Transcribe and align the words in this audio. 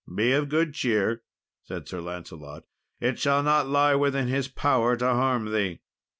"Be 0.11 0.31
of 0.31 0.49
good 0.49 0.73
cheer," 0.73 1.21
said 1.61 1.87
Sir 1.87 2.01
Lancelot; 2.01 2.63
"it 2.99 3.19
shall 3.19 3.43
not 3.43 3.67
lie 3.67 3.93
within 3.93 4.29
his 4.29 4.47
power 4.47 4.97
to 4.97 5.05
harm 5.05 5.51
thee." 5.53 5.81